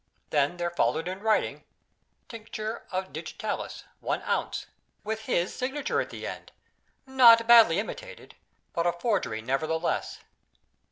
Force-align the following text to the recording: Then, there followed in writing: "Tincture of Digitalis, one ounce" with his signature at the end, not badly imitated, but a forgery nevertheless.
Then, 0.31 0.57
there 0.57 0.71
followed 0.71 1.07
in 1.07 1.19
writing: 1.19 1.63
"Tincture 2.27 2.87
of 2.91 3.13
Digitalis, 3.13 3.83
one 3.99 4.23
ounce" 4.23 4.65
with 5.03 5.25
his 5.25 5.53
signature 5.53 6.01
at 6.01 6.09
the 6.09 6.25
end, 6.25 6.51
not 7.05 7.45
badly 7.45 7.77
imitated, 7.77 8.33
but 8.73 8.87
a 8.87 8.93
forgery 8.93 9.43
nevertheless. 9.43 10.17